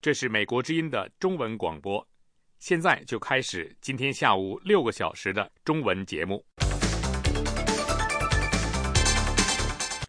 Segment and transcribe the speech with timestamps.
[0.00, 2.06] 这是美国之音的中文广播。
[2.60, 6.44] 现在就开始今天下午六个小时的中文节目。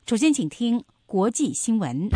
[0.06, 2.08] 首先，请听国际新闻。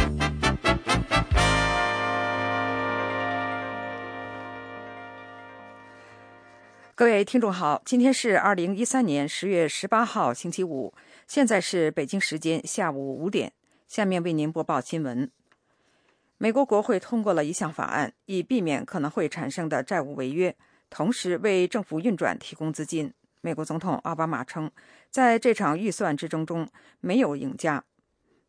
[6.94, 10.94] 各位听众好，今天是二零一三年十月十八号，星期五，
[11.28, 13.54] 现在是北京时间下午五点。
[13.88, 15.32] 下面为您播报新闻。
[16.44, 20.54] 美国国会通过了一项法案，以避免可能会产生的债务违约，
[20.90, 23.14] 同时为政府运转提供资金。
[23.40, 24.70] 美国总统奥巴马称，
[25.10, 26.68] 在这场预算之争中
[27.00, 27.82] 没有赢家。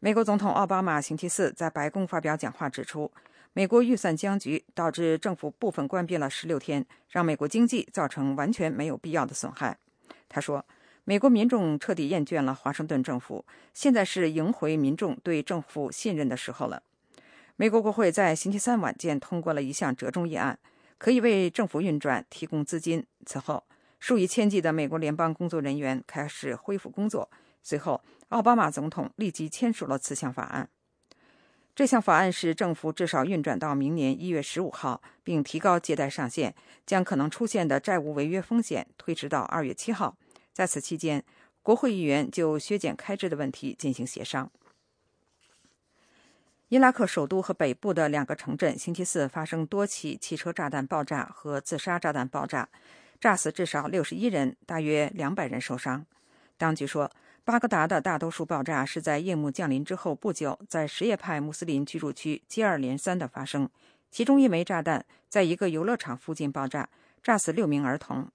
[0.00, 3.12] 美国总统奥巴马星期四在白宫发表讲话，指出。
[3.52, 9.78] 美国预算僵局导致政府部分关闭了十六天，让美国经济造成完全没有必要的损害。
[10.28, 10.66] 他说
[11.06, 16.83] ：“美国民众彻底厌倦了华盛顿政府，现在是赢回民众对政府信任的时候了。”
[17.56, 20.58] 美国国会在星期三晚间通过了一项折中议案，
[20.98, 23.06] 可以为政府运转提供资金。
[23.24, 23.62] 此后，
[24.00, 27.30] 数以千计的美国联邦工作人员开始恢复工作。
[27.62, 30.69] 随后，奥巴马总统立即签署了此项法案。
[31.77, 36.52] 这项法案使政府至少运转到明年一月十五号，并提高借贷上限，
[36.84, 40.16] 将可能出现的债务违约风险推迟到二月七号。
[40.52, 41.24] 在此期间，
[41.62, 44.50] 国会议员就削减开支的问题进行协商。
[46.75, 52.69] 伊拉克首都和北部的两个城镇星期四发生多起汽车炸弹爆炸和自杀炸弹爆炸，
[53.20, 56.05] 炸死至少六十一人，大约两百人受伤。
[56.58, 57.08] 当局说。
[57.45, 63.69] 巴格达的大多数爆炸是在夜幕降临之后不久，在什叶派穆斯林居住区接二连三的发生。
[64.11, 66.89] 其中一枚炸弹在一个游乐场附近爆炸，
[67.22, 68.27] 炸死六名儿童。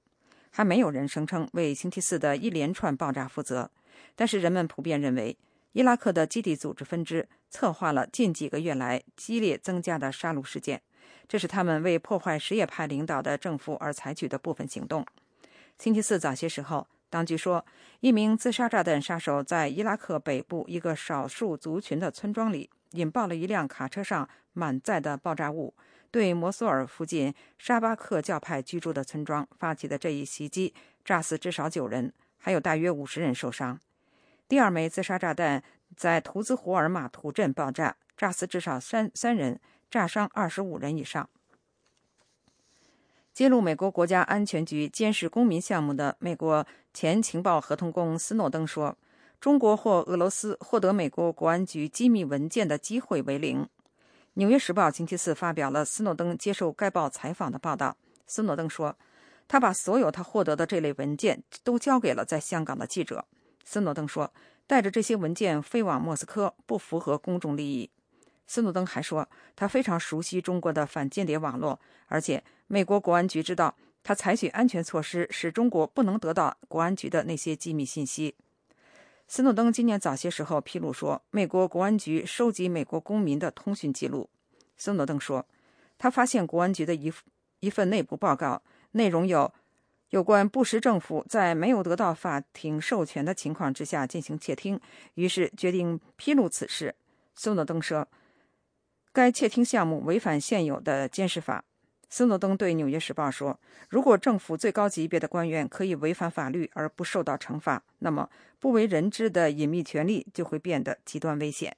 [0.49, 3.69] 还没有人声称为星期四的一连串爆炸负责，
[4.15, 5.35] 但是人们普遍认为，
[5.71, 10.81] 伊拉克的基地组织分支策划了近几个月来激烈增加的杀戮事件，
[11.27, 15.05] 这是他们为破坏什叶派领导的政府而采取的部分行动。
[15.77, 16.87] 星期四早些时候。
[17.11, 17.65] 当局说，
[18.01, 25.73] 一名自杀炸弹杀手在伊拉克北部一个少数族群的村庄里引爆了一辆卡车上满载的爆炸物，
[26.11, 30.71] 对摩苏尔附近沙巴克教派居住的村庄发起的这一袭击，
[31.03, 33.79] 炸死至少九人，还有大约五十人受伤。
[34.49, 35.63] 第二枚自杀炸弹
[35.95, 39.61] 在图兹胡尔马图镇爆炸，炸死至少三三人，
[39.91, 41.29] 炸伤二十五人以上。
[43.31, 48.97] 揭露美国国家安全局监视公民项目的美国前情报合同工斯诺登说
[49.39, 53.61] ：“中国或俄罗斯获得美国国安局机密文件的机会为零。”
[54.33, 57.95] 《纽约时报》星期四发表了斯诺登接受该报采访的报道。
[58.25, 58.97] 斯诺登说
[59.47, 63.27] ：“他把所有他获得的这类文件都交给了在香港的记者。”
[63.71, 64.33] 斯诺登说
[64.65, 67.87] ：“带着这些文件飞往莫斯科不符合公众利益。”
[68.47, 78.33] 斯诺登还说，他非常熟悉中国的反间谍网络，而且美国国安局知道他采取安全措施，使中国不能得到国安局的那些机密信息。
[79.27, 84.27] 斯诺登今年早些时候披露说，美国国安局收集美国公民的通讯记录。
[84.77, 85.45] 斯诺登说，
[85.99, 87.13] 他发现国安局的一
[87.59, 88.63] 一份内部报告，
[88.93, 89.53] 内容有
[90.09, 94.79] 有关布什政府在没有得到法庭授权的情况之下进行窃听，
[95.15, 96.95] 于是决定披露此事。
[97.35, 98.07] 斯诺登说。
[99.11, 101.65] 该窃听项目违反现有的监视法。
[102.09, 103.59] 斯诺登对《纽约时报》说
[103.89, 111.75] ：“如果政府最高级别的官员可以违反法律而不受到惩罚，那么不为人知的隐秘权利就会变得极端危险。”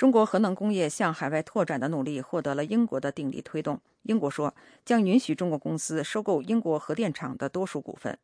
[0.00, 3.78] 中国核能工业向海外拓展的努力获得了英国的鼎力推动。
[4.04, 8.18] 英国说将允许中国公司收购英国核电厂的多数股份。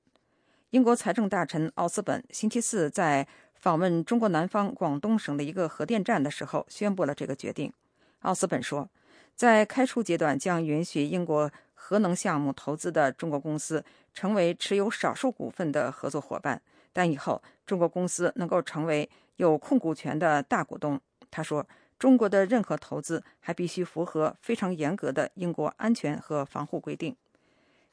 [0.71, 3.29] 英国财政大臣奥斯本星期四在。
[3.57, 7.73] 访问中国南方广东省的一个核电站的时候，宣布了这个决定。
[8.21, 8.89] 奥斯本说，
[9.35, 13.83] 在开出阶段将允许英国核能项目投资的中国公司
[14.13, 16.63] 成为持有少数股份的合作伙伴，
[16.93, 21.01] 但以后中国公司能够成为有控股权的大股东。
[21.31, 21.67] 他说，
[21.99, 27.17] 中国的任何投资还必须符合非常严格的英国安全和防护规定。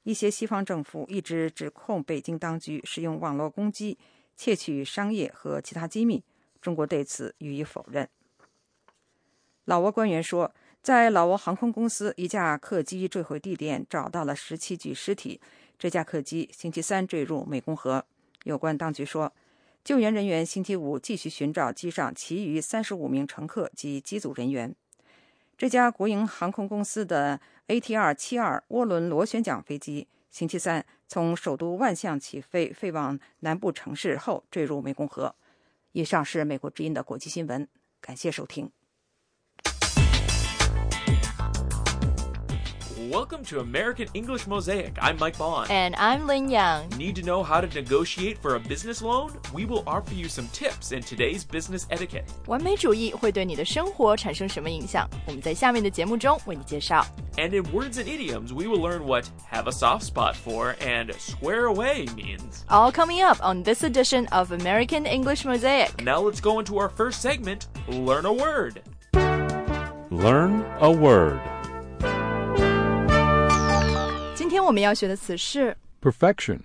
[0.03, 3.97] 一些西方政府一直指控北京当局使用网络攻击。
[4.35, 6.23] 窃取商业和其他机密，
[6.59, 8.09] 中国对此予以否认。
[9.65, 10.51] 老挝官员说，
[10.81, 15.39] 在老挝航空公司一架客机坠毁地点找到了十七具尸体。
[15.77, 18.03] 这架客机星期三坠入湄公河。
[18.45, 19.31] 有关当局说，
[19.83, 24.73] 救援人员星期五继续寻找机上其余三十五名乘客及机组人员。
[25.57, 30.07] 这家国营航空公司的 ATR-72 涡轮螺旋桨飞机。
[30.31, 35.35] 星期三从首都万象起飞，飞往南部城市后坠入湄公河。
[35.91, 37.67] 以上是美国之音的国际新闻，
[37.99, 38.71] 感谢收听。
[43.10, 44.96] welcome to American English Mosaic.
[45.00, 45.70] I'm Mike Bond.
[45.70, 46.96] And I'm Lin Yang.
[46.96, 49.32] Need to know how to negotiate for a business loan?
[49.52, 52.24] We will offer you some tips in today's business etiquette.
[52.46, 55.08] 完美主义会对你的生活产生什么影响？
[55.26, 57.04] 我们在下面的节目中为你介绍。
[57.36, 61.66] And in words and idioms, we will learn what have a soft spot for and square
[61.66, 62.64] away means.
[62.68, 66.02] All coming up on this edition of American English Mosaic.
[66.02, 68.82] Now let's go into our first segment Learn a Word.
[70.10, 71.40] Learn a word.
[74.52, 76.60] 今天我们要学的词是 Perfection.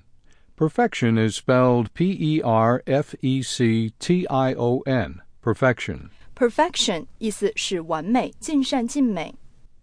[0.58, 5.22] Perfection is spelled P E R F E C T I O N.
[5.44, 6.10] Perfection.
[6.36, 9.34] perfection，意思是完美、尽善尽美。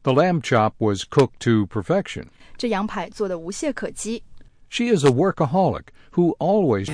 [0.02, 2.26] The lamb chop was cooked to perfection.
[2.56, 4.22] 这羊排做的无懈可击。
[4.68, 6.86] She is a workaholic who always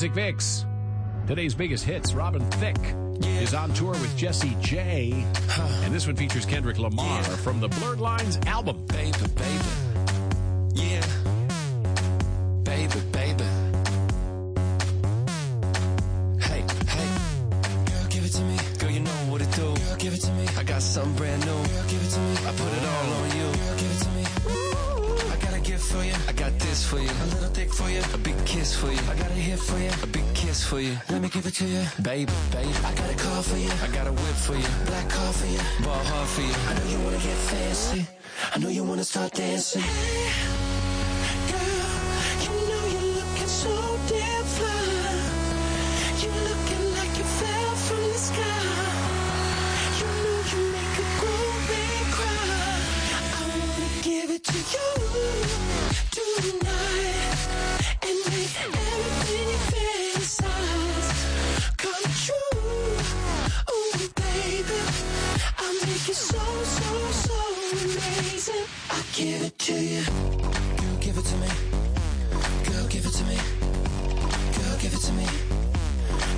[0.00, 0.64] Music Mix.
[1.26, 5.26] Today's biggest hits, Robin Thicke is on tour with Jesse J.
[5.84, 8.86] And this one features Kendrick Lamar from the Blurred Lines album.
[8.86, 9.68] baby, baby.
[10.72, 11.19] Yeah.
[28.80, 28.98] For you.
[29.10, 29.90] I got a hit for you.
[30.02, 30.96] A big kiss for you.
[31.10, 31.84] Let me give it to you.
[32.02, 32.72] Baby, baby.
[32.88, 33.70] I got a car for you.
[33.84, 34.70] I got a whip for you.
[34.86, 35.60] Black car for you.
[35.84, 36.54] Ball hard for you.
[36.68, 38.06] I know you wanna get fancy.
[38.54, 39.82] I know you wanna start dancing.
[39.82, 40.79] Girl,
[66.10, 66.90] You're so, so,
[67.22, 67.38] so
[67.86, 68.66] amazing.
[68.90, 70.02] I give it to you.
[70.02, 71.48] Girl, give it to me.
[72.66, 73.38] Girl, give it to me.
[74.58, 75.26] Girl, give it to me.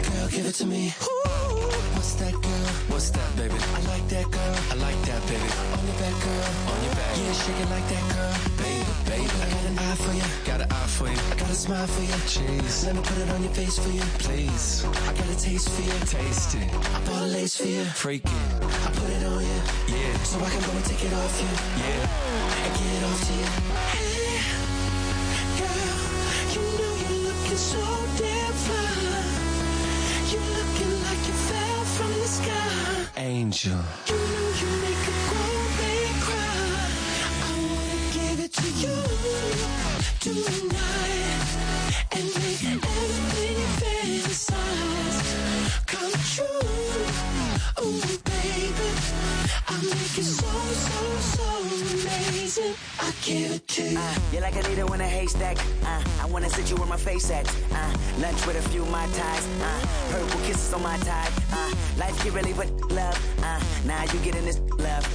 [0.04, 0.92] Girl, give it to me.
[1.00, 1.72] Ooh.
[1.96, 2.68] What's that, girl?
[2.92, 3.54] What's that, baby?
[3.56, 4.56] I like that, girl.
[4.72, 5.48] I like that, baby.
[5.72, 6.48] On your back, girl.
[6.68, 7.16] On your back.
[7.16, 8.34] Yeah, shake it like that, girl.
[8.60, 9.30] Baby, baby.
[9.40, 10.28] I got an eye for you.
[10.44, 11.16] Got an eye for you.
[11.32, 12.18] I got a smile for you.
[12.28, 12.84] Jeez.
[12.84, 14.04] Let me put it on your face for you.
[14.20, 14.84] Please.
[14.84, 15.96] I got a taste for you.
[16.04, 16.68] Taste it.
[16.92, 17.84] I bought a lace for you.
[17.84, 18.36] Freaky
[20.24, 21.48] so I can go and take it off you.
[21.82, 22.64] Yeah.
[22.64, 23.48] And get it off to you.
[23.92, 24.40] Hey,
[25.58, 25.98] girl.
[26.54, 27.82] You know you're looking so
[28.16, 29.28] damn fine.
[30.30, 33.20] You're looking like you fell from the sky.
[33.20, 33.80] Angel.
[34.08, 36.80] You know you make a grown man cry.
[37.42, 38.96] I wanna give it to you
[40.20, 41.42] tonight
[42.12, 42.41] and
[50.12, 52.74] I it so, so, so amazing.
[53.00, 53.98] I give it to you.
[53.98, 55.56] Uh, you're like a needle in a haystack.
[55.86, 57.48] Uh, I wanna sit you where my face at.
[57.72, 59.46] Uh, lunch with a few my ties.
[59.62, 61.30] Uh, purple kisses on my tie.
[61.52, 63.16] Uh, life get really but love.
[63.42, 65.08] Uh, now you getting this love.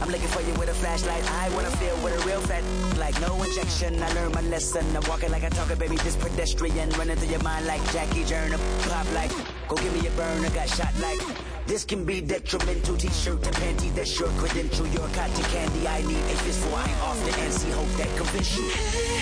[0.00, 1.24] I'm looking for you with a flashlight.
[1.32, 2.62] I wanna feel what a real fat
[2.98, 3.20] like.
[3.20, 4.00] No injection.
[4.00, 4.86] I learned my lesson.
[4.96, 5.96] I'm walking like I talk it, baby.
[5.96, 8.58] This pedestrian running through your mind like Jackie Journer.
[8.82, 9.32] Pop like,
[9.66, 10.50] go give me a burner.
[10.50, 11.18] Got shot like.
[11.66, 12.96] This can be detrimental.
[12.96, 14.86] T-shirt to panty, that's your credential.
[14.86, 15.88] Your cotton candy.
[15.88, 16.74] I need a fistful.
[16.76, 17.72] I ain't off the NC.
[17.72, 18.68] Hope that convince you.
[18.70, 19.20] Hey,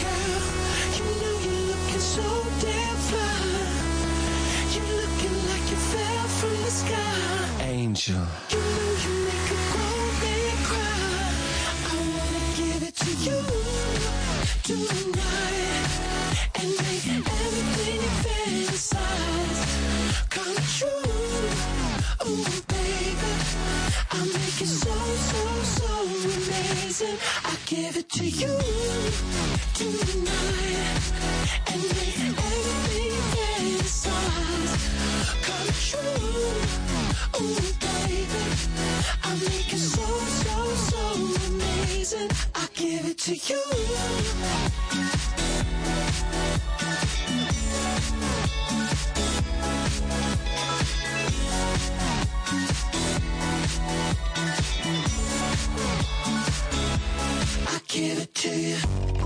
[0.00, 0.40] girl,
[0.96, 2.24] you know you're looking so
[2.64, 3.88] damn fly.
[4.72, 7.64] You're looking like you fell from the sky.
[7.64, 8.24] Angel.
[8.48, 11.28] You know you make a grown man cry.
[11.88, 13.40] I wanna give it to you
[14.64, 15.07] tonight
[27.68, 28.48] give it to you
[29.74, 31.02] tonight
[31.66, 34.74] and make everything fantasize
[35.44, 36.26] come true.
[37.42, 38.44] Ooh, baby,
[39.22, 40.06] I make it so,
[40.44, 40.56] so,
[40.88, 41.02] so
[41.52, 42.30] amazing.
[42.54, 44.67] I give it to you.
[57.98, 59.17] Give it to you.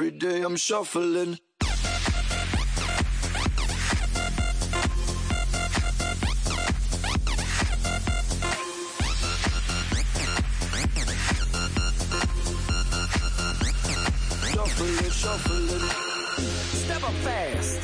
[0.00, 1.36] Every day I'm shuffling.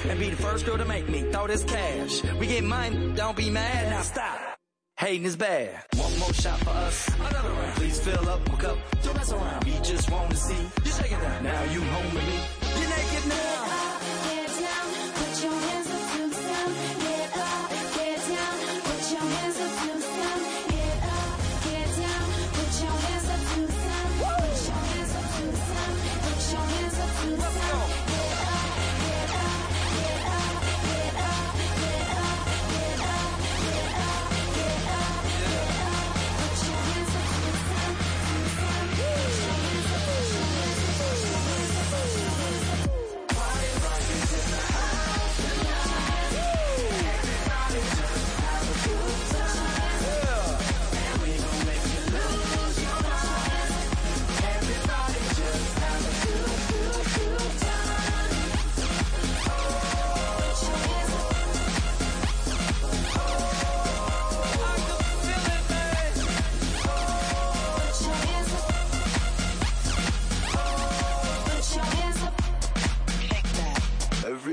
[0.09, 2.23] and be the first girl to make me throw this cash.
[2.39, 4.39] We get mine, don't be mad, now stop.
[4.97, 7.09] Hating is bad one more shot for us.
[7.19, 7.75] Another round.
[7.77, 8.79] Please fill up my cup.
[9.03, 9.65] Don't mess around.
[9.65, 11.43] We just want to see you shaking that.
[11.43, 12.39] Now you home with me.
[12.81, 13.76] You're naked now.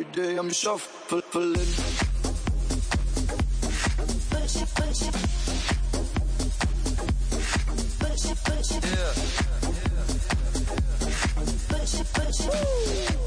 [0.04, 1.24] every day I'm shuffling.
[8.84, 9.14] Yeah.
[9.62, 9.98] yeah.
[12.50, 13.23] Woo.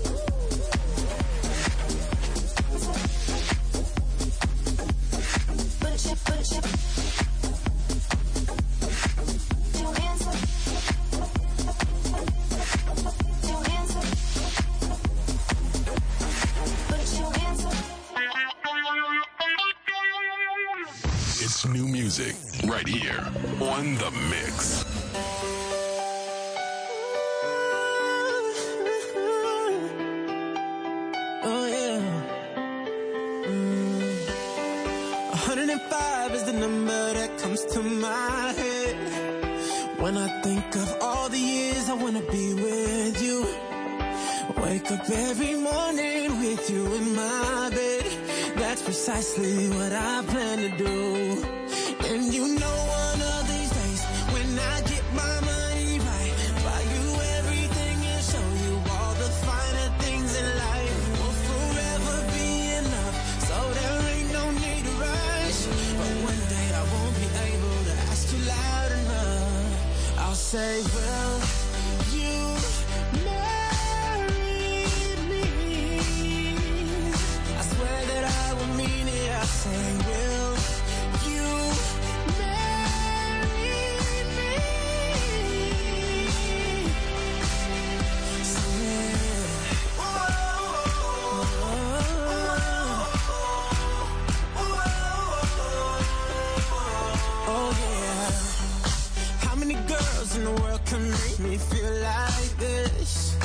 [97.48, 99.46] Oh yeah.
[99.46, 103.36] How many girls in the world can make me feel like this?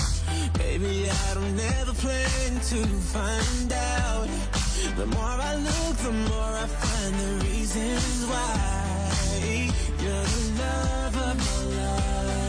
[0.57, 4.27] Baby, I don't ever plan to find out.
[4.97, 8.81] The more I look, the more I find the reasons why
[10.01, 12.40] you're the love of my life.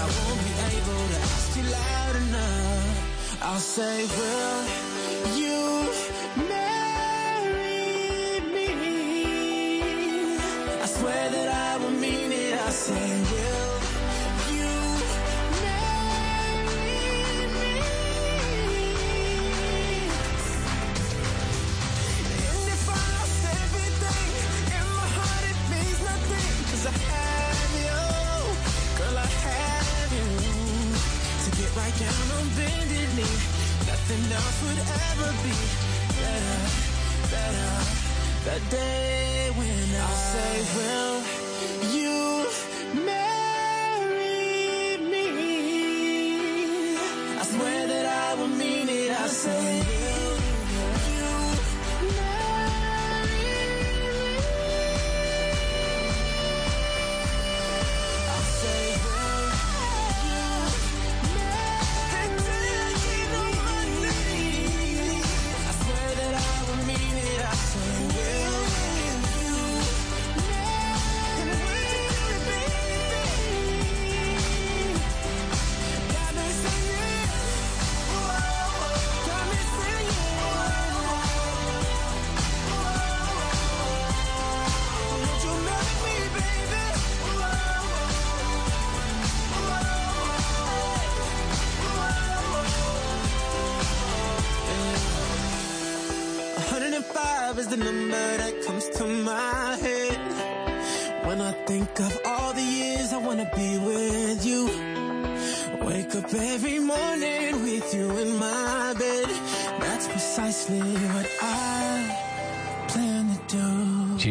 [0.00, 3.42] I won't be able to ask you loud enough.
[3.42, 5.89] I'll say, will you?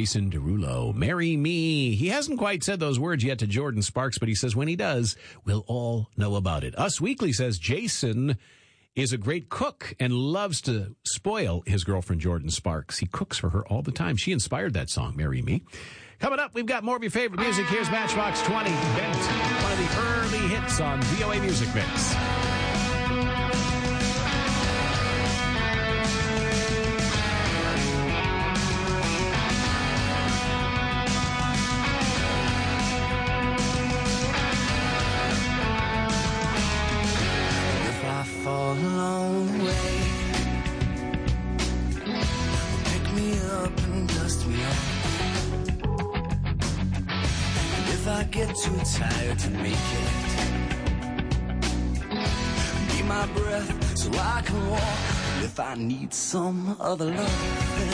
[0.10, 1.94] Jason Derulo, marry me.
[1.94, 4.76] He hasn't quite said those words yet to Jordan Sparks, but he says when he
[4.76, 6.76] does, we'll all know about it.
[6.80, 8.36] Us Weekly says Jason
[8.96, 12.98] is a great cook and loves to spoil his girlfriend Jordan Sparks.
[12.98, 14.18] He cooks for her all the time.
[14.18, 15.62] She inspired that song, Marry Me.
[16.18, 17.68] Coming up, we've got more of your favorite music.
[17.68, 19.16] Here's Matchbox 20, Bent,
[19.62, 22.39] one of the early hits on VOA Music Mix.
[56.14, 57.89] Some other loving,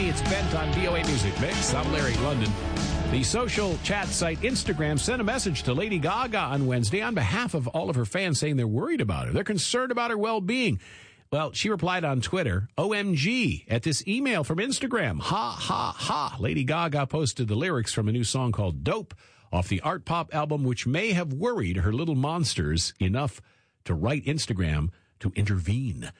[0.00, 1.74] money it's spent on BOA Music Mix.
[1.74, 2.50] I'm Larry London.
[3.10, 7.52] The social chat site Instagram sent a message to Lady Gaga on Wednesday on behalf
[7.52, 9.32] of all of her fans saying they're worried about her.
[9.32, 10.80] They're concerned about her well being.
[11.30, 15.20] Well, she replied on Twitter, OMG, at this email from Instagram.
[15.20, 16.36] Ha, ha, ha.
[16.40, 19.14] Lady Gaga posted the lyrics from a new song called Dope
[19.52, 23.42] off the art pop album, which may have worried her little monsters enough
[23.84, 26.10] to write Instagram to intervene.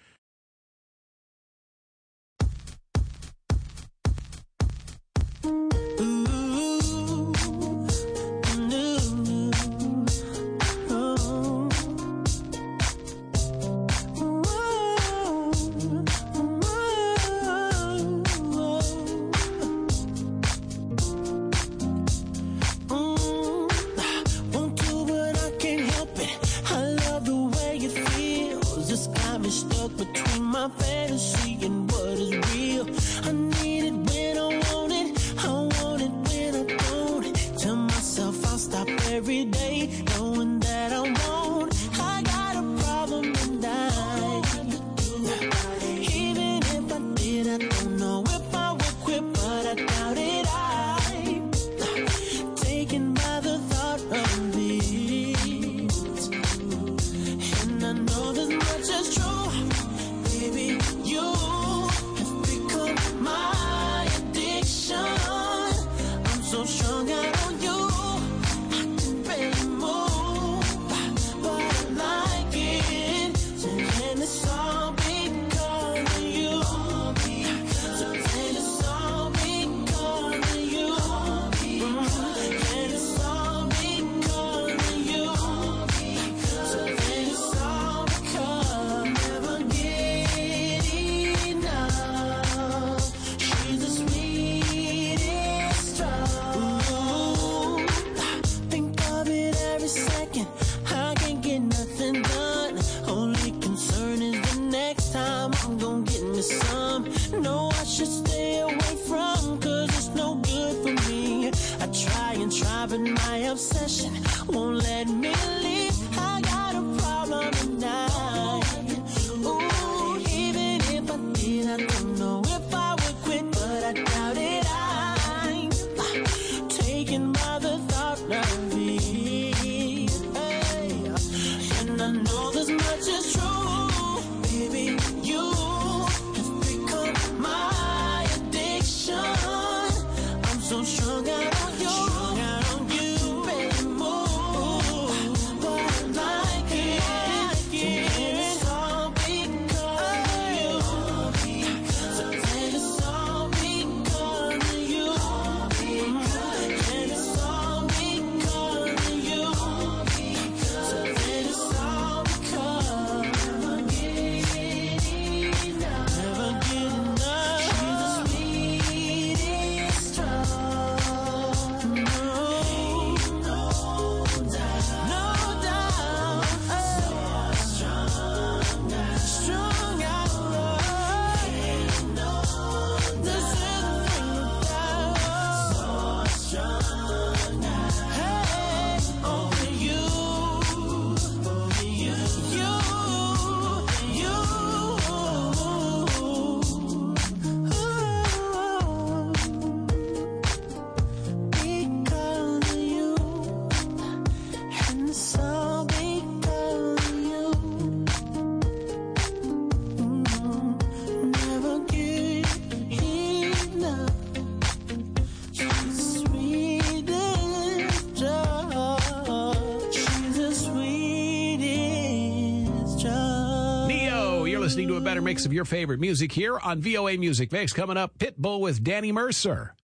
[225.30, 227.72] mix of your favorite music here on VOA Music Mix.
[227.72, 229.76] Coming up, Pitbull with Danny Mercer.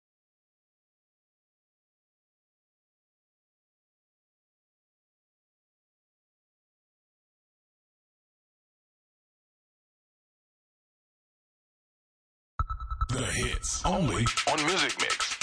[13.10, 15.36] The hits only on Music Mix.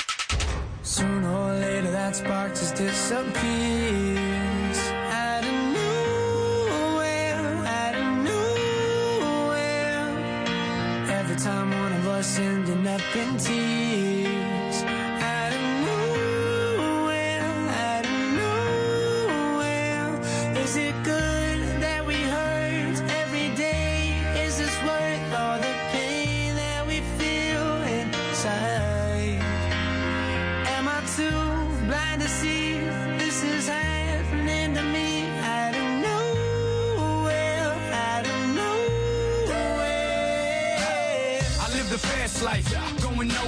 [0.81, 4.42] Sooner or later, that spark just disappears.
[11.35, 14.22] the time one of us sending up in tears.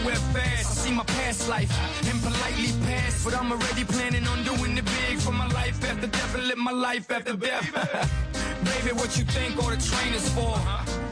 [0.05, 0.71] somewhere fast.
[0.71, 1.71] I see my past life
[2.09, 6.07] and politely pass, but I'm already planning on doing it big for my life after
[6.07, 7.67] death and live my life after death.
[8.65, 10.57] Baby, what you think all the training's for?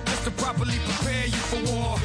[0.05, 1.97] Just to properly prepare you for war.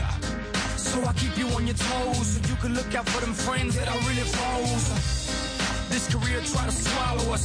[0.76, 3.76] So I keep you on your toes, so you can look out for them friends
[3.76, 4.84] that are really foes.
[5.90, 7.44] This career try to swallow us.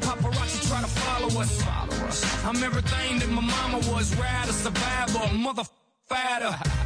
[0.00, 1.52] Paparazzi try to follow us.
[2.44, 4.14] I'm everything that my mama was.
[4.16, 6.85] Ride a survivor, motherfucker.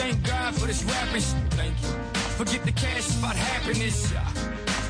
[0.00, 1.20] Thank God for this rapping.
[1.60, 1.88] Thank you.
[2.40, 4.10] Forget the cash, about happiness.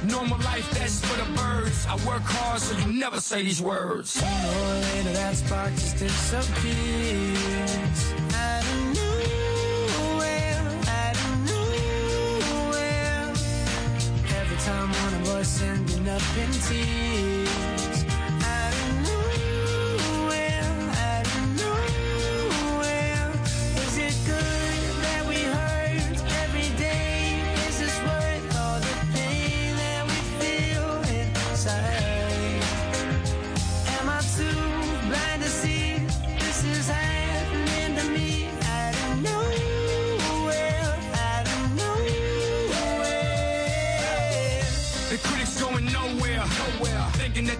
[0.04, 1.84] Normal life, that's for the birds.
[1.86, 4.10] I work hard, so you never say these words.
[4.10, 7.32] Sooner or later, that spark just disappears.
[8.46, 10.62] Of nowhere.
[14.40, 17.49] Every time one of us ending up in tears.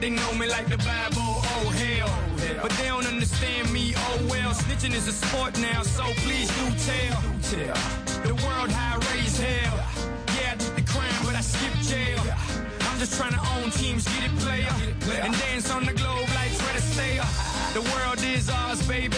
[0.01, 2.11] They know me like the Bible, oh hell.
[2.63, 4.53] But they don't understand me, oh well.
[4.53, 7.21] Snitching is a sport now, so please do tell.
[8.25, 9.77] The world I raise hell.
[10.37, 12.21] Yeah, I did the crime, but I skipped jail.
[12.89, 14.73] I'm just trying to own teams, get it player.
[15.23, 17.27] And dance on the globe like Fred Astaire.
[17.75, 19.17] The world is ours, baby.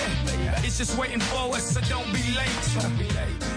[0.64, 2.66] It's just waiting for us, so don't be late.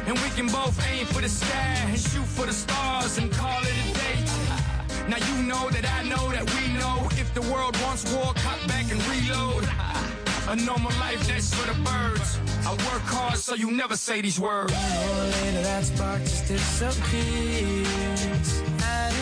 [0.05, 3.61] And we can both aim for the sky and shoot for the stars and call
[3.63, 4.44] it a day.
[5.07, 8.67] Now you know that I know that we know if the world wants war, cut
[8.67, 9.69] back and reload.
[10.47, 12.39] A normal life that's for the birds.
[12.65, 14.73] I work hard so you never say these words.
[14.73, 17.85] Or later, that spark just disappears.
[18.61, 19.15] Of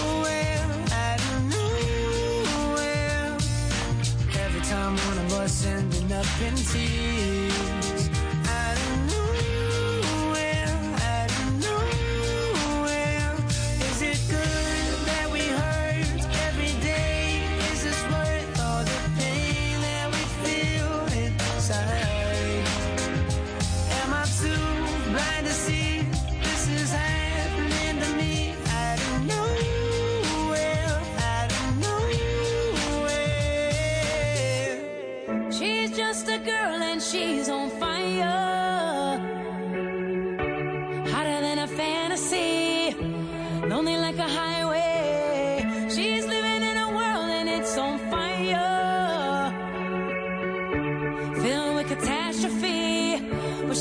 [0.00, 1.40] nowhere, out of
[2.52, 3.36] nowhere.
[4.44, 7.49] Every time one of us ending up in tears.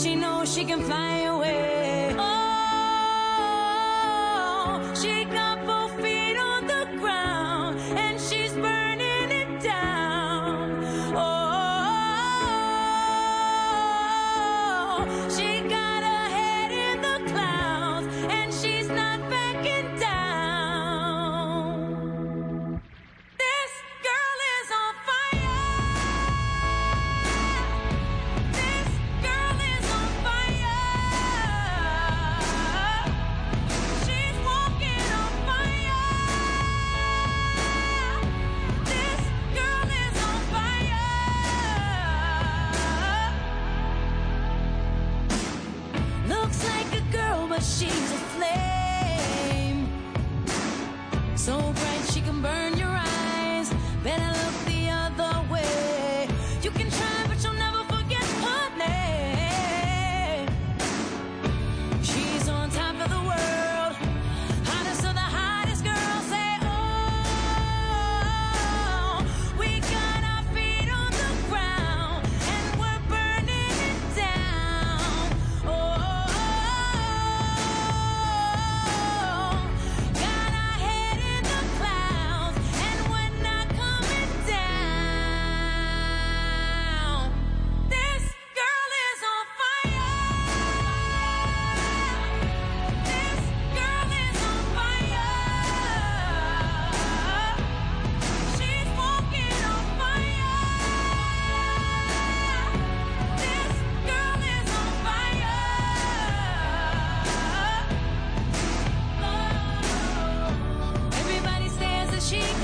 [0.09, 1.38] She knows she can fly away.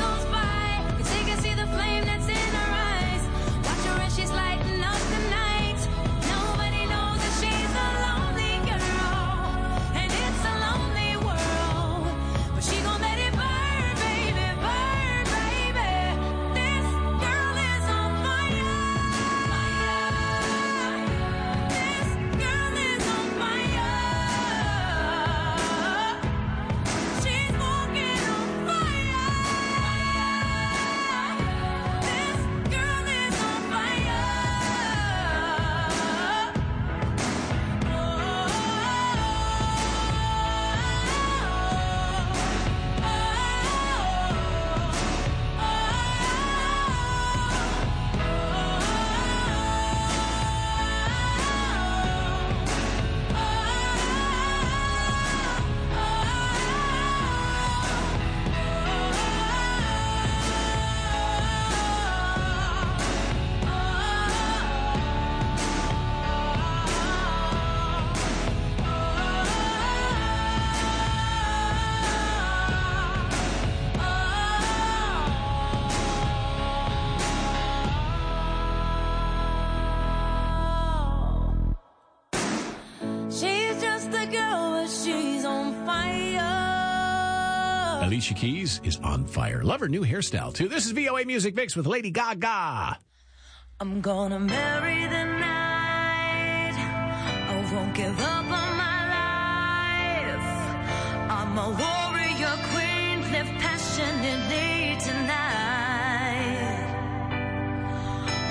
[0.06, 0.35] Miles.
[88.26, 89.62] Alicia Keys is on fire.
[89.64, 90.68] Love her new hairstyle, too.
[90.68, 92.98] This is VOA Music Mix with Lady Gaga.
[93.80, 96.74] I'm gonna marry the night.
[96.74, 100.50] I won't give up on my life.
[101.30, 106.82] I'm a warrior queen, live passionately tonight.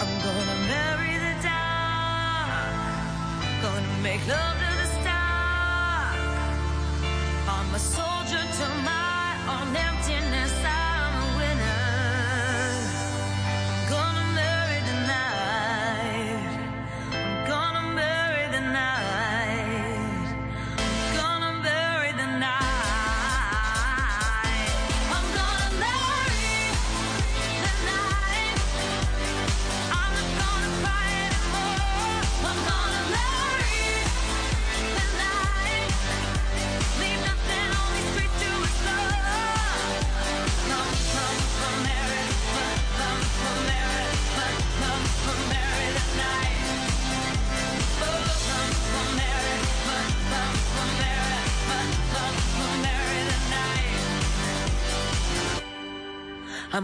[0.03, 2.62] I'm gonna marry the dark.
[3.61, 4.64] Gonna make love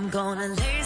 [0.01, 0.80] I'm gonna lace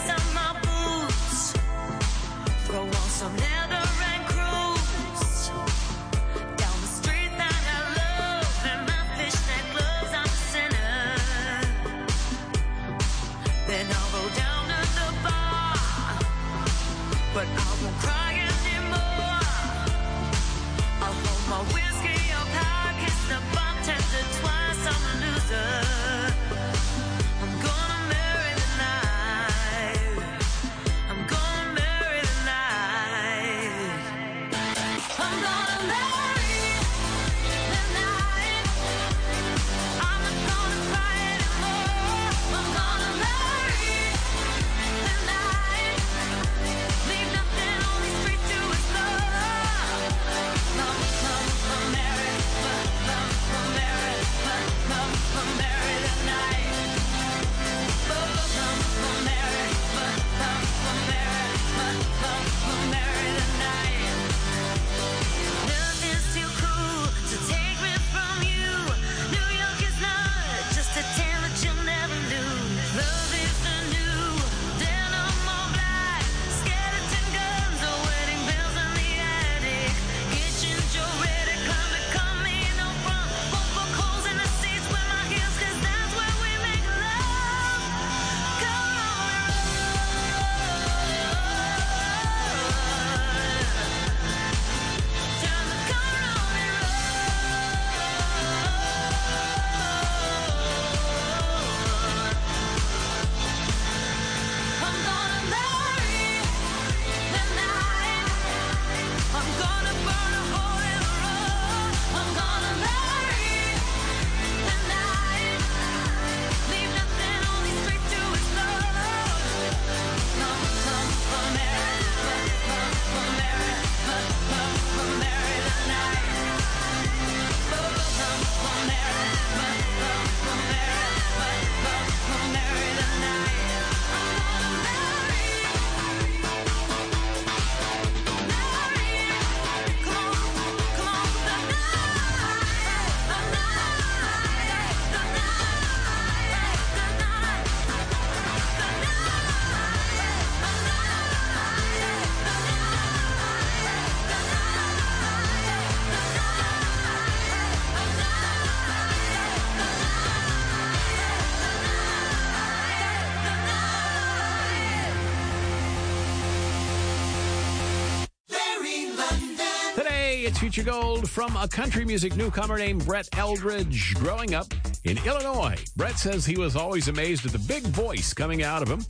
[170.64, 174.14] Future Gold from a country music newcomer named Brett Eldridge.
[174.14, 174.72] Growing up
[175.04, 178.88] in Illinois, Brett says he was always amazed at the big voice coming out of
[178.88, 179.04] him.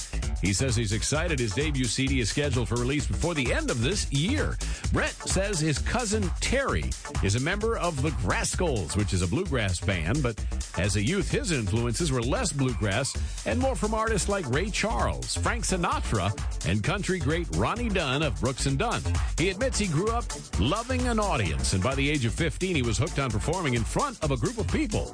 [0.45, 3.81] He says he's excited his debut CD is scheduled for release before the end of
[3.81, 4.59] this year.
[4.93, 6.85] Brett says his cousin Terry
[7.23, 10.39] is a member of the Grascals, which is a bluegrass band, but
[10.77, 13.17] as a youth, his influences were less bluegrass
[13.47, 16.31] and more from artists like Ray Charles, Frank Sinatra,
[16.69, 19.01] and country great Ronnie Dunn of Brooks and Dunn.
[19.39, 20.27] He admits he grew up
[20.61, 23.83] loving an audience, and by the age of 15, he was hooked on performing in
[23.83, 25.11] front of a group of people.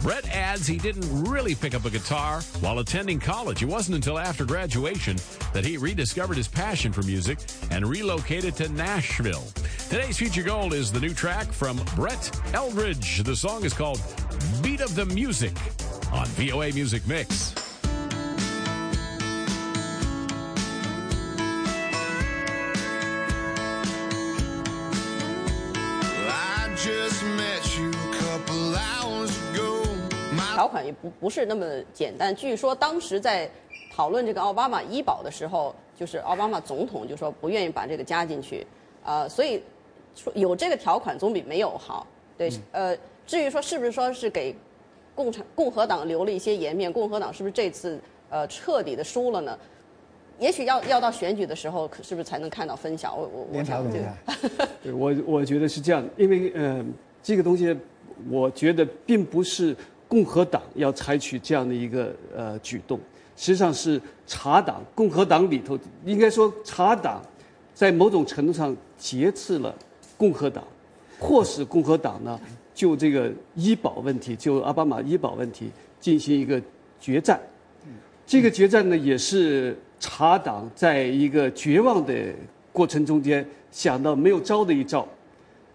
[0.00, 3.62] Brett adds he didn't really pick up a guitar while attending college.
[3.62, 7.39] It wasn't until after graduation that he rediscovered his passion for music
[7.71, 9.45] and relocated to Nashville.
[9.89, 13.23] Today's feature gold is the new track from Brett Eldridge.
[13.23, 14.01] The song is called
[14.61, 15.53] Beat of the Music
[16.11, 17.55] on VOA Music Mix.
[26.27, 29.83] I just met you a couple hours ago.
[30.53, 32.35] 条款也不不是那么简单。
[32.35, 33.49] 据说当时在
[34.00, 38.66] 讨论这个奥巴马医保的时候，就是奥巴马总统就说不愿意把这个加进去，
[39.04, 39.62] 呃，所以
[40.14, 42.06] 说有这个条款总比没有好。
[42.38, 42.96] 对，呃，
[43.26, 44.56] 至于说是不是说是给
[45.14, 49.58] 共产共和党留了一些颜面，共和党是不是这次呃彻底的输了呢？
[50.38, 53.14] 也许要要到选举的时候，可是不是才能看到分晓？
[53.16, 53.48] 我我
[54.96, 56.82] 我我我觉得是这样，因为呃，
[57.22, 57.76] 这个东西，
[58.30, 59.76] 我觉得并不是
[60.08, 62.98] 共和党要采取这样的一个呃举动，
[63.40, 67.22] 实际上是茶党，共和党里头应该说茶党，
[67.72, 69.74] 在某种程度上劫持了
[70.18, 70.62] 共和党，
[71.18, 72.38] 迫使共和党呢
[72.74, 76.60] 就这个医保问题，就奥巴马医保问题进行一个
[77.00, 77.40] 决战。
[78.26, 82.14] 这个决战呢，也是茶党在一个绝望的
[82.74, 85.08] 过程中间想到没有招的一招，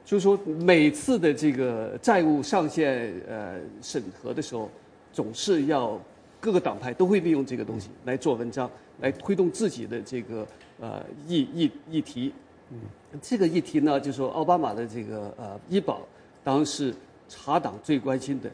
[0.05, 4.69] 就是说每次的这个债务上限呃审核的时候，
[5.11, 5.99] 总是要
[6.45, 8.69] 各个党派都会利用这个东西来做文章，
[8.99, 10.47] 来推动自己的这个
[10.79, 12.31] 呃议议议题。
[12.69, 12.79] 嗯
[13.19, 16.01] 这个议题呢，就是说奥巴马的这个呃医保，
[16.43, 16.93] 当然是
[17.27, 18.51] 茶党最关心的，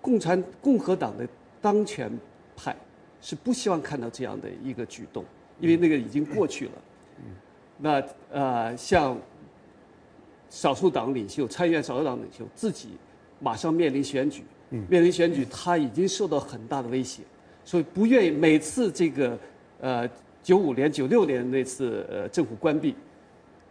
[0.00, 1.28] 共产共和党的
[1.60, 2.10] 当权
[2.56, 2.74] 派
[3.20, 5.22] 是不希望看到这样的一个举动，
[5.60, 6.72] 因为那个已经过去了。
[7.18, 7.24] 嗯
[7.76, 9.18] 那呃，像
[10.48, 12.96] 少数党领袖、参议院少数党领袖自己
[13.38, 14.44] 马上面临选举，
[14.88, 17.22] 面临选举，他已经受到很大的威胁，
[17.64, 19.38] 所以不愿意每次这个
[19.80, 20.08] 呃
[20.42, 22.94] 九五年、九六年那次呃政府关闭，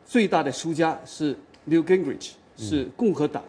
[0.06, 1.36] 最大的输家是
[1.66, 3.44] New Gingrich，是共和党。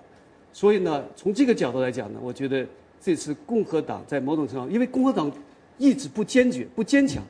[0.52, 2.66] 所以呢，从这个角度来讲呢，我觉得
[3.00, 5.32] 这次共和党在某种程度上，因为共和党
[5.78, 7.22] 意志不坚决、不坚强，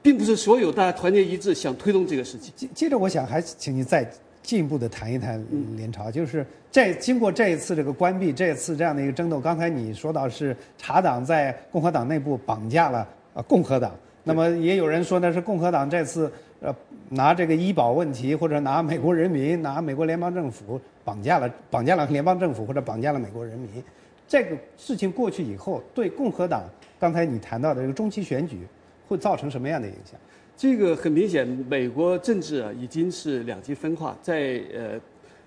[0.00, 2.52] 并不是所有大家团结一致想推动这个事情。
[2.56, 4.10] 接接着，我想还请你再
[4.42, 5.42] 进一步的谈一谈
[5.76, 13.92] 联朝，就是这经过这一次这个关闭，这一次这样的一个争斗，刚才你说到是茶党在共和党内部绑架了呃共和党，
[14.24, 16.30] 那么也有人说呢是共和党这次
[16.60, 16.74] 呃
[17.08, 23.82] 拿这个医保问题或者拿美国人民拿美国联邦政府绑架了绑架了联邦政府或者绑架了美国人民，
[24.26, 26.64] 这个事情过去以后，对共和党
[26.98, 28.60] 刚才你谈到的这个中期选举
[29.06, 30.18] 会造成什么样的影响？
[30.56, 35.00] 这个很明显，美国政治啊已经是两极分化，在呃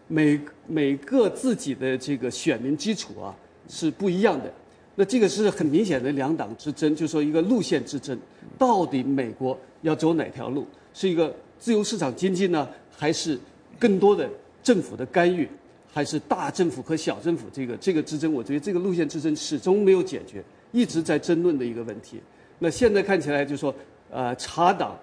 [0.08, 3.34] 每每个自己的这个选民基础啊
[3.70, 4.52] 是不一样的。
[4.96, 8.18] 那这个是很明显的两党之争，就是说一个路线之争，
[8.58, 10.66] 到底美国要走哪条路？
[10.94, 13.38] 是一个自由市场经济呢，还是
[13.78, 14.30] 更多的
[14.64, 15.48] 政府的干预，
[15.92, 18.34] 还是大政府和小政府这个这个之争？
[18.34, 20.42] 我觉得这个路线之争始终没有解决，
[20.72, 22.22] 一直在争论的一个问题。
[22.60, 23.76] 那现在看起来就是说，
[24.12, 24.98] 呃，茶党，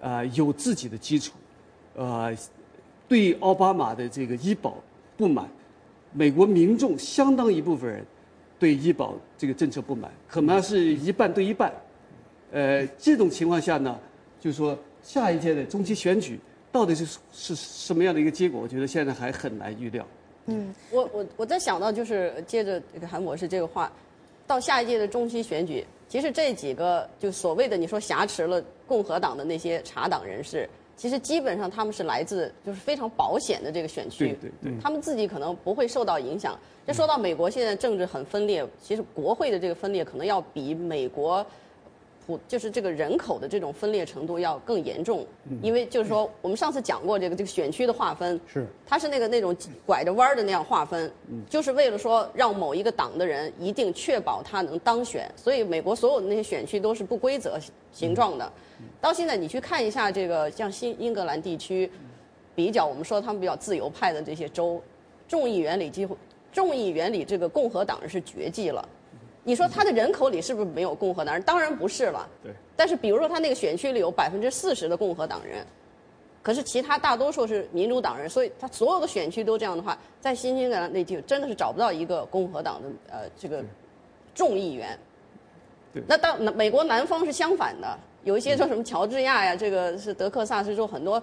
[0.00, 1.32] 呃，有自己的基础，
[1.94, 2.36] 呃，
[3.08, 4.76] 对奥巴马的这个医保
[5.16, 5.48] 不满，
[6.12, 8.04] 美国民众相当一部分人
[8.58, 11.72] 对医保这个政策不满，可能是一半对一半。
[12.52, 13.98] 呃，这种情况下呢，
[14.40, 16.38] 就是说下一届的中期选举
[16.70, 18.60] 到底是是什么样的一个结果？
[18.60, 20.06] 我觉得现在还很难预料。
[20.46, 23.90] 嗯，我我我在想到就是接着韩博士这个话，
[24.46, 36.58] 到下一届的中期选举，其实这几个就所谓的你说挟持了共和党的那些查党人士，其实基本上他们是来自就是非常保险的这个选区，对对对他们自己可能不会受到影响。
[36.86, 41.44] 这说到美国现在政治很分裂，其实国会的这个分裂可能要比美国
[42.26, 45.26] 普就是这个人口的这种分裂程度要更严重，
[45.62, 48.66] 因为就是说我们上次讲过这个这个选区的划分，是。
[48.86, 49.54] 它是那个那种
[49.86, 51.10] 拐着弯儿的那样划分，
[51.48, 57.58] 就是为了说让某一个党的人一定确保他能当选，所以美国所有的那些选区都是不规则
[57.92, 58.52] 形状的。
[59.00, 61.90] 到现在你去看一下这个像新英格兰地区，
[62.54, 64.82] 比较我们说他们比较自由派的这些州，
[65.28, 66.16] 众议员里几乎
[66.52, 68.86] 众议员里这个共和党人是绝迹了。
[69.44, 71.42] 你说他的人口里是不是没有共和党人？
[71.42, 72.26] 当然不是了。
[72.42, 72.50] 对。
[72.74, 75.64] 但是比如说他那个选区里有百分之四十的共和党人，
[76.42, 83.62] 可是其他大多数是民主党人，所以他所有的选区都这样的话，在新英格兰那地真的是找不到一个共和党的呃这个
[84.34, 84.98] 众议员。
[85.92, 86.02] 对。
[86.08, 91.22] 那到美国南方是相反的，有一些说什么乔治亚呀，这个是德克萨斯州很多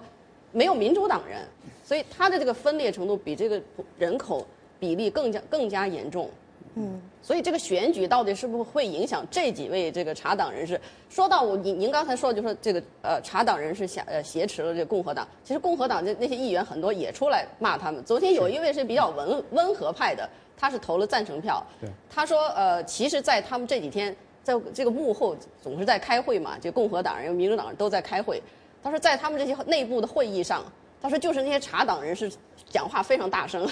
[0.52, 1.44] 没有民主党人，
[1.84, 3.60] 所以他的这个分裂程度比这个
[3.98, 4.46] 人口
[4.78, 6.30] 比例更加更加严重。
[6.74, 10.80] 嗯，所以这个选举到底是不是会影响这几位这个查党人士？
[11.10, 18.02] 说到我，您您刚才说的就说这个呃查党人士挟呃挟持了这个共和党，其实共和党这那些议员很多也出来骂他们。
[18.04, 21.62] 昨天有一位是比较温温和派的，他是投了赞成票。
[21.80, 28.42] 对，他说呃，其实，在他们这几天在这个幕后总是在开会嘛，就共和党人、民主党人都在开会。
[28.82, 30.64] 他说在他们这些内部的会议上，
[31.02, 32.32] 他说就是那些查党人士
[32.70, 33.68] 讲话非常大声，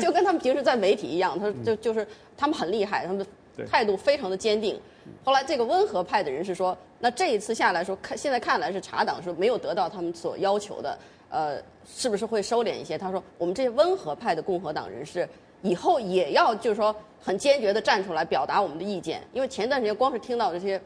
[0.00, 1.38] 就跟他们平时在媒体一样。
[1.38, 4.80] 他说就就是他们很厉害，他们的态度非常的坚定。
[5.24, 12.96] 后来这个温和派的人士说，那这一次下来说，看现在看来是查党是没有得到他们所要求的，呃，是不是会收敛一些？
[12.96, 15.28] 他说我们这些温和派的共和党人士
[15.62, 20.80] 以后也要就是说很坚决的站出来表达我们的意见，因为前段时间光是听到这些，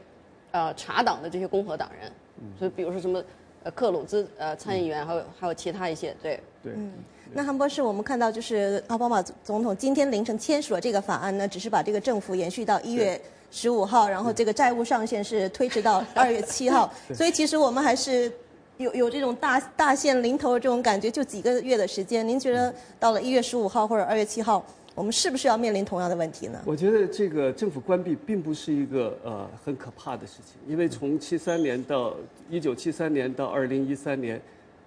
[0.51, 2.11] 呃，查党的这些共和党人，
[2.59, 3.23] 就比如说什么。
[3.63, 6.73] 呃，克鲁兹呃参议员，还有还有其他一些，对对。
[6.75, 6.93] 嗯，
[7.33, 13.19] 那韩博士，我们看到就是奥巴马总统今天凌晨签署了这个法案呢，只是把这个政府延续到一月
[13.51, 18.31] 十五号，然后这个债务上限是推迟到 二月七号，所以其实我们还是
[18.77, 22.27] 有有这种大大限临头的这种感觉，就几个月的时间。
[22.27, 24.65] 您觉得到了一月十五号或者二月七号？
[24.95, 26.59] 我们是不是要面临同样的问题呢？
[26.65, 32.15] 我觉得这个政府关闭并不是一个呃很可怕的事情，因为从七三年到
[32.49, 34.41] 一九七三年到二零一三年，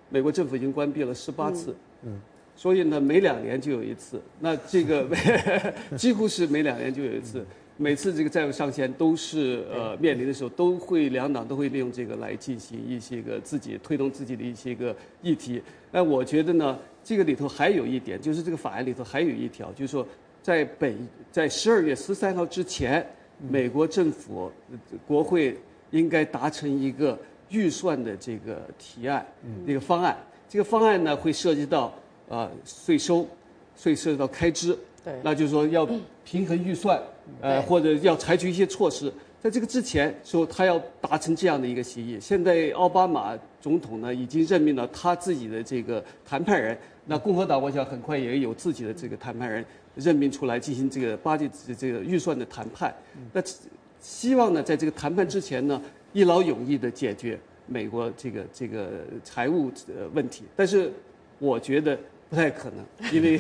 [0.09, 2.21] 美国政府已经关闭了十八次，嗯，
[2.61, 5.09] 所以呢每两年就有一次，那这个
[5.97, 7.43] 几乎是每两年就有一次，
[7.79, 15.63] 每次这个债务上限都是呃面临的时候，都会两党都会利用这个来进行一些个自己推动自己的一些个议题。
[15.91, 16.79] 那我觉得呢。
[17.03, 20.07] 这个里头还有一点，就是这个法案里头还有一条，就是说，
[20.43, 20.95] 在本
[21.33, 23.05] 在十二月十三号之前，
[23.49, 24.53] 美国政府
[25.07, 25.57] 国会
[25.93, 29.27] 应该达成一个预算的这个提案，
[29.67, 30.15] 一个方案。
[30.47, 31.91] 这个方案呢，会涉及到
[32.31, 33.27] 呃税收，
[33.83, 35.87] 会涉及到开支，对，那就是说要
[36.25, 36.99] 平衡预算，
[37.41, 39.13] 呃，或者要采取一些措施。
[39.43, 42.19] 在这个之前，说他要达成这样的一个协议。
[42.21, 46.77] 现在奥巴马总统呢，已经任命了他自己的这个谈判人。
[47.07, 49.65] 那共和党，我想很快也有自己的这个谈判人
[49.97, 52.95] 任命出来进行这个巴结这个预算的谈判。
[53.33, 53.43] 那
[53.99, 58.91] 希望呢，在这个谈判之前呢，一劳永逸的解决美国这个这个
[59.25, 60.45] 财务呃问题。
[60.55, 60.93] 但是
[61.39, 61.99] 我觉得
[62.31, 63.39] 不太可能， 因为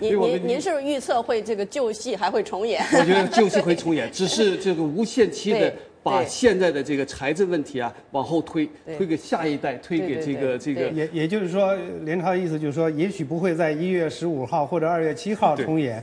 [0.00, 2.84] 您您您是不是预测会这个旧戏还会重演？
[2.92, 5.72] 我觉得旧戏会重演， 只是这个无限期的。
[6.04, 10.88] 把现在的这个财政问题啊往后推，推给下一代，推给这个这个。
[10.88, 16.02] 也也就是说，连超的意思就是说，也许不会在一月十五号或者二月七号重演，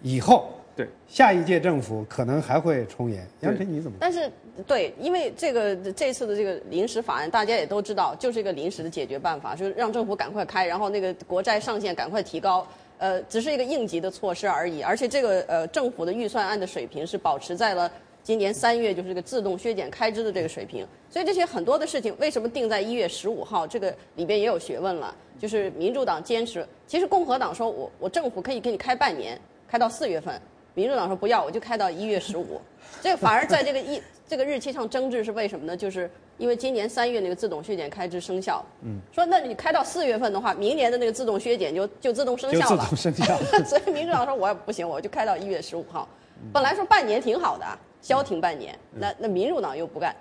[0.00, 3.26] 以后对下一届政府可能还会重演。
[3.40, 3.96] 杨晨你怎么？
[3.98, 4.30] 但是
[4.66, 12.66] 对，因为这个这次的这个临时法案，大家也都知道，就是一个临时的解决办法，就是让政府赶快开，然后那个国债上限赶快提高，
[12.98, 14.82] 呃，只是一个应急的措施而已。
[14.82, 17.90] 而且这个呃政府的预算案的水平是保持在了。
[18.22, 23.66] 今年三月就是这个自动削减开支的这个水平，所以这些很多的事情为什么定在一月十五号？
[23.66, 25.14] 这个里边也有学问了。
[25.38, 30.40] 就是民主党坚持，其实共和党说我我政府可以给你开半年，开到四月份。
[30.76, 32.60] 民主党说不要，我就开到一月十五。
[33.00, 35.74] 这个反而在这个一这个日期上争执是为什么呢？
[35.74, 38.62] 就是因为今年三月那个自动削减开支生效。
[38.82, 39.00] 嗯。
[39.10, 42.84] 说那你开到四月份的话，明年的那个自动削减就就自动生效了。
[42.84, 43.36] 自动生效。
[43.64, 46.06] 所以民主党说我不行，我就开到一月十五号。
[46.52, 47.66] 本来说半年挺好的。
[48.02, 50.14] 消停半年，那那民主党又不干，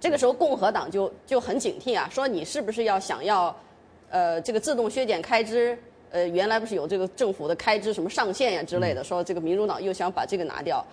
[0.00, 3.54] 这个时候共和党就就很警惕啊，说你是不是要想要，
[4.10, 5.78] 呃，这个自动削减开支，
[6.12, 10.84] 呃，原来不是有这个政府的开支什么上限呀之类的，说这个民主党又想把这个拿掉，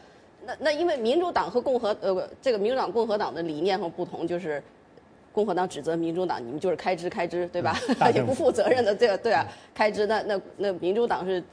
[0.46, 4.64] 那那因为民主党和共和呃这个民主党共和党的理念和不同，就是
[5.32, 7.78] 共和党指责民主党你们就是开支开支对吧，
[8.16, 9.46] 也不负责任的这个对啊
[9.76, 11.44] 开支，那那那民主党是。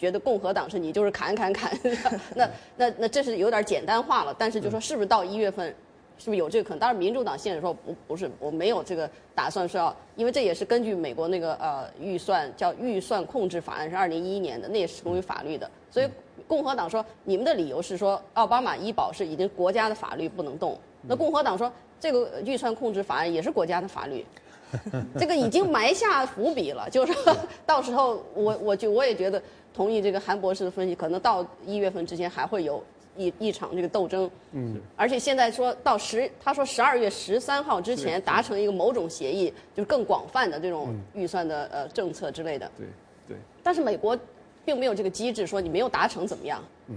[0.00, 1.76] 觉得共和党是你就是砍砍砍，
[2.36, 4.32] 那那那这是有点简单化了。
[4.38, 5.74] 但是就说是不是到一月份，
[6.18, 6.78] 是不是有这个可能？
[6.78, 15.70] 当然，民主党现在说不不是，我没有这个打算说要，因为这也是根据美国那个呃预算叫预算控制法案是二零一一年的，那也是成为法律的。
[15.90, 16.08] 所以
[16.46, 20.76] 共和党说你们的理由是说奥巴马医保是已经国家的法律不能动。
[21.02, 24.24] 那共和党说这个预算控制法案也是国家的法律。
[25.18, 29.40] 这个已经埋下伏笔了，就是说到时候我我就我也觉得
[29.72, 32.84] 同意这个韩博士的分析，可能到一月份之前还会有
[33.18, 34.30] 一一场这个斗争。
[34.52, 42.70] 嗯，而且现在说到十，他说十二月十三号之前达成一个某种协议，就是更广泛的这种预算的呃政策之类的。
[42.78, 42.86] 对
[43.26, 43.36] 对。
[43.62, 44.18] 但是美国
[44.64, 46.64] 并没有这个机制说你没有达成怎么样。
[46.86, 46.96] 嗯。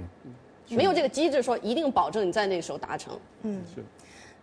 [0.70, 3.20] 没有这个机制说一定保证你在那个时候达成。
[3.42, 3.84] 嗯是。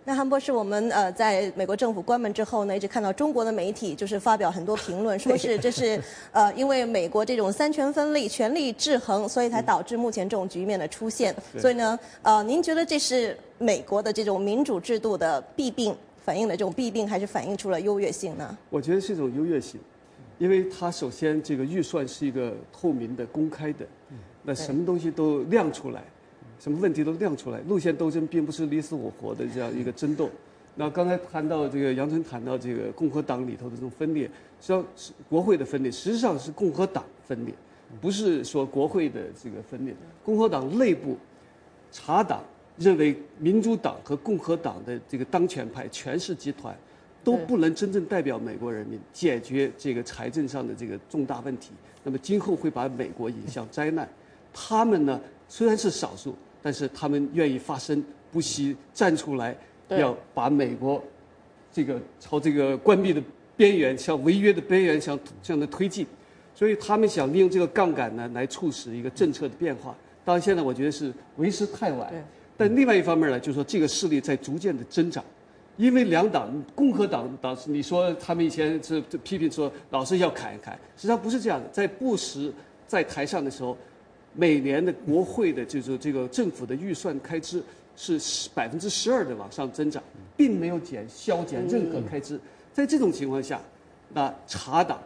[0.09, 6.02] 那韩博士，我们呃在美国政府关门之后呢，一直看到中国的媒体就是发表很多评论，说是这是
[6.32, 11.36] 呃因为美国这种三权分立、权力制衡，所以才导致目前这种局面的出现。
[11.59, 15.94] 所以呢，呃，您觉得这是美国的这种民主制度的弊病，
[16.24, 18.56] 反映了这种弊病，还是反映出了优越性呢？
[18.70, 19.78] 我觉得是一种优越性，
[20.38, 23.84] 因为它首先这个预算是一个透明的、公开的，
[24.42, 26.02] 那什么东西都亮出来，
[26.59, 27.61] 什么问题都亮出来。
[27.68, 30.28] 路线斗争并不是你死我活的这样一个争斗。
[30.74, 34.26] 那刚才谈到这个杨晨谈到这个共和党里头的这种分裂，
[34.61, 37.52] 实际上是国会的分裂，实际上是共和党分裂，
[38.00, 39.92] 不是说国会的这个分裂。
[40.24, 41.16] 共和党内部
[41.90, 42.44] 查党
[42.76, 46.76] 认为民主党和共和党的这个当权派全是集团，
[47.24, 51.72] 都不能真正代表美国人民解决这个财政上的这个重大问题。
[52.04, 54.09] 那么今后会把美国引向灾难。
[54.54, 59.56] 他们呢虽然是少数，但是他们愿意发声，不惜站出来，
[59.88, 61.02] 要把美国
[61.72, 63.22] 这个朝这个关闭的
[63.56, 66.06] 边缘，向违约的边缘向向的推进。
[66.54, 69.96] 所以他们想利用这个杠杆呢，来促使一个政策的变化。
[70.24, 72.12] 当然，现在我觉得是为时太晚。
[72.56, 75.24] 但另外一方面呢，就是说这个势力在逐渐的增长，
[75.76, 81.68] 因为两党，共和党党，你说他们以前是批评说老是要砍一砍，实际上不是这样的。
[81.68, 82.52] 在布什
[82.84, 83.78] 在台上的时候，
[84.35, 87.62] 每年的国会的就是这个政府的预算开支
[87.97, 88.20] 是
[88.55, 90.03] 百分之十二的往上增长，
[90.37, 92.39] 并没有减削减任何开支。
[92.72, 93.61] 在这种情况下，
[94.14, 95.03] 那查党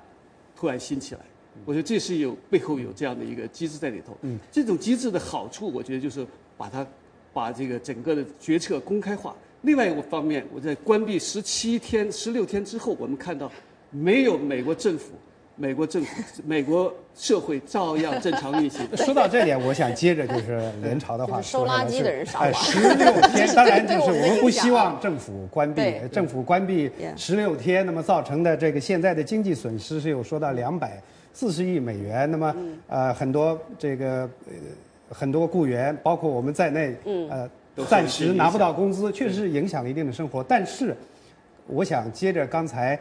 [0.55, 1.21] 突然兴起来，
[1.65, 4.17] 我觉得这是有背后有这样的一个机制在里头。
[4.23, 6.27] 嗯，这种机制的好处，我觉得就是
[6.59, 6.87] 把它
[7.33, 9.35] 把这个整个的决策公开化。
[9.63, 13.51] 另外一个方面，我在关闭十七天、十六天之后，我们看到
[13.91, 15.13] 没有美国政府、
[15.63, 18.85] 美国政府、 美国社会照样正常运行。
[18.99, 31.01] 说到这点，我想接着就是联朝的话就是收说是垃圾的人少哎，吧十六天， 当然就是我们不希望政府关闭对，政府关闭十六天，那么造成的这个现在的经济损失是有说到两百
[31.33, 32.79] 四十亿美元，那么嗯。
[32.89, 34.53] 呃很多这个呃
[35.11, 37.31] 很多雇员，包括我们在内，嗯。
[37.31, 40.95] 呃都暂时拿不到工资，确实是影响了一定的生活，但是
[41.69, 42.99] 我想接着刚才。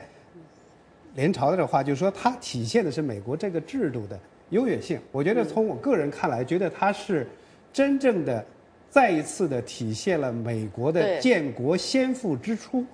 [1.16, 5.00] 联朝的话，就是说它体现的是美国这个制度的优越性。
[5.12, 7.28] 我觉得从我个人看来，觉得它是
[7.74, 8.44] 真正的
[8.90, 12.86] 再一次的体现了美国的建国先父之初，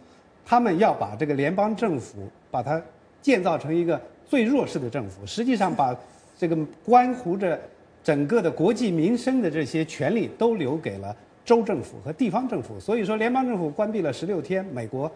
[0.46, 2.82] 他们要把这个联邦政府把它
[3.22, 5.96] 建造成一个最弱势的政府，实际上把
[6.38, 6.56] 这个
[6.86, 7.60] 关乎着
[8.04, 12.80] 整个的国计民生的这些权利都留给了州政府和地方政府。
[12.80, 15.12] 所以说，联邦政府关闭了十六天，美国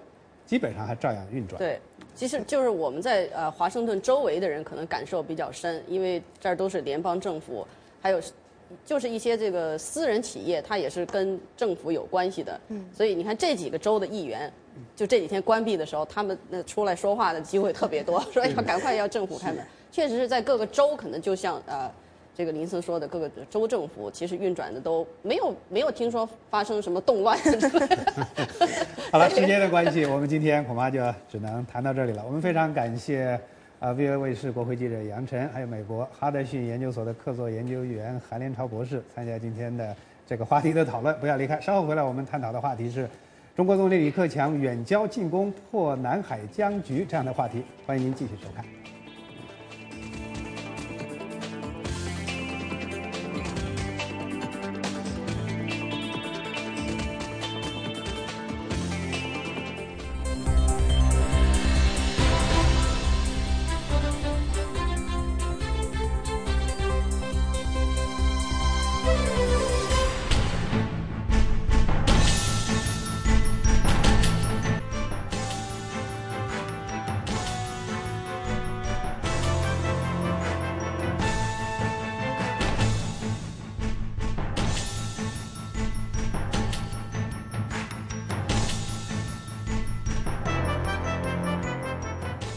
[0.45, 1.57] 基本上还照样运转。
[1.59, 1.79] 对，
[2.15, 7.65] 其实就是我们在呃华盛顿周围的人可能感受比较深，因为这儿都是联邦政府，
[8.01, 8.21] 还有
[8.85, 12.59] 就是一些这个私人企业，它也是跟政府有关系的。
[12.69, 14.51] 嗯所以你看这几个州的议员，
[14.95, 19.65] 就这几天关闭的时候，他们那出来说话的机会特别多， 说要赶快要政府开门。
[19.91, 21.91] 确实是在各个州，可能就像呃。
[22.35, 27.37] 这个林森说的，各个州政府其实运转的都没有没有听说发生什么动乱。
[29.11, 32.23] 好了，时间的关系，我们今天恐怕就只能谈到这里了。
[32.25, 33.39] 我们非常感谢
[33.79, 41.13] 啊、VOA 卫视国会记者杨晨，还有美国哈德逊研究所的客座研究员韩连超博士参加今天的这个话题的讨论。
[41.19, 43.09] 不要离开，稍后回来我们探讨的话题是
[43.55, 48.63] 中国总理李克强远交近攻破南海僵局这样的话题，欢迎您继续收看。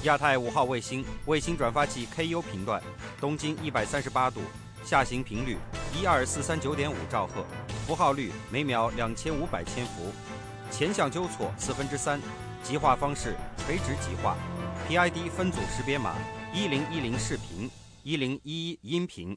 [0.05, 2.83] 亚太五号卫星卫星转发器 KU 频段，
[3.19, 4.43] 东经一百三十八度，
[4.85, 5.57] 下行频率
[5.99, 7.43] 一二四三九点五兆赫，
[7.87, 10.13] 符号率每秒两千五百千伏，
[10.71, 12.21] 前向纠错四分之三，
[12.63, 13.35] 极化方式
[13.65, 14.37] 垂直极化
[14.91, 16.15] ，PID 分组识别码
[16.53, 17.71] 一零一零视频，
[18.03, 19.35] 一零一一音频。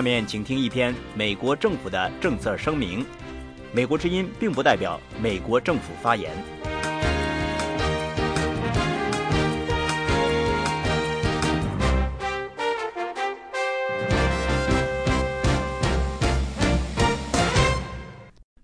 [0.00, 3.04] 下面请听一篇美国政府的政策声明。
[3.70, 6.32] 美国之音并不代表美国政府发言。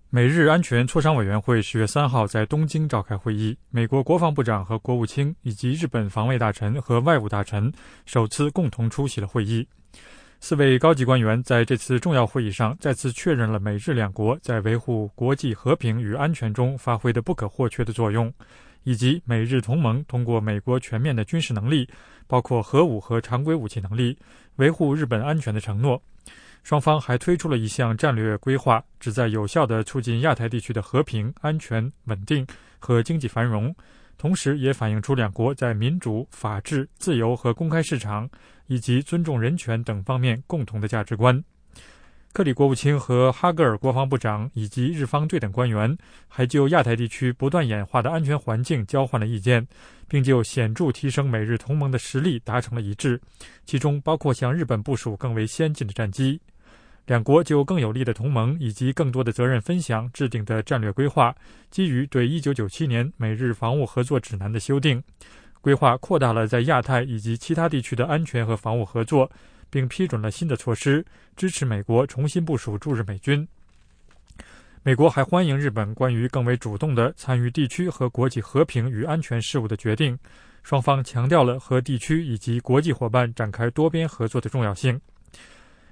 [0.09, 7.71] 美日安全磋商委员会十月三号在东京召开会议，美国国防部长和国务卿以及日本防卫大臣和外务大臣
[8.07, 9.67] 首次共同出席了会议。
[10.39, 18.31] 四位高级官员在这次重要会议上再次确认了美日两国在维护国际和平与安全中发挥的不可或缺的作用，
[18.83, 21.89] 以及美日同盟通过美国全面的军事能力，
[22.27, 24.17] 包括核武和常规武器能力，
[24.57, 26.01] 维护日本安全的承诺。
[26.63, 32.45] 双方还推出了一项战略规划，旨在有效地促进亚太地区的和平、安全、稳定
[32.77, 33.73] 和经济繁荣，
[34.17, 38.29] 同时也反映出两国在民主、法治、自由和公开市场
[38.65, 41.43] 以及尊重人权等方面共同的价值观。
[42.33, 45.97] 克里国务卿和哈格尔国防部长以及日方对等官员
[46.27, 49.65] 还就亚太地区不断演化的安全环境交换了意见，
[50.07, 53.19] 并就显著提升美日同盟的实力达成了一致，
[53.65, 56.39] 其中包括向日本部署更为先进的战机。
[57.07, 61.33] 两国就更有力的同盟以及更多的责任分享制定的战略规划，
[61.71, 65.01] 基于对1997年美日防务合作指南的修订，
[65.61, 69.31] 规划扩大了在亚太以及其他地区的安全和防务合作，
[69.69, 71.05] 并批准了新的措施，
[71.37, 73.47] 支持美国重新部署驻日美军。
[74.83, 80.19] 美国还欢迎日本关于更为主动的参与地区和国际和平与安全事务的决定，
[80.61, 84.99] 双方强调了和地区以及国际伙伴展开多边合作的重要性。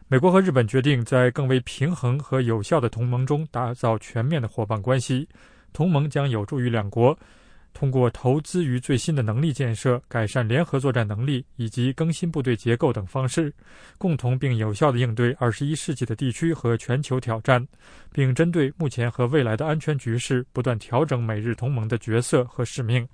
[0.07, 5.27] 美国和日本决定在更为平衡和有效的同盟中打造全面的伙伴关系。
[5.73, 7.17] 同盟将有助于两国
[7.73, 13.51] 通过投资于最新的能力建设、改善联合作战能力以及更新部队结构等方式，
[13.97, 17.67] 共同并有效地应对二十一世纪的地区和全球挑战，
[18.13, 23.05] 并针对目前和未来的安全局势不断调整美日同盟的角色和使命。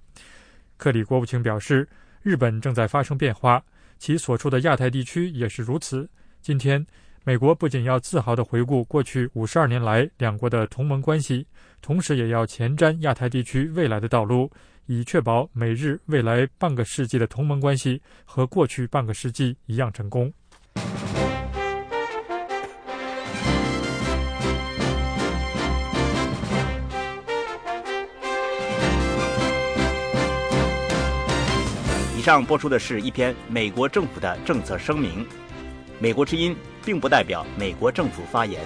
[0.76, 1.88] 克里国务卿表示，
[2.22, 3.64] 日本正在发生变化，
[3.98, 6.08] 其所处的亚太地区也是如此。
[6.42, 6.84] 今天，
[7.24, 11.46] 美国不仅要自豪地回顾过去五十二年来两国的同盟关系，
[11.84, 14.50] 同时也要前瞻亚太地区未来的道路，
[14.88, 20.34] 以确保美日未来半个世纪的同盟关系和过去半个世纪一样成功。
[32.18, 35.24] 以上播出的是一篇美国政府的政策声明。
[36.02, 38.60] 美国之音并不代表美国政府发言。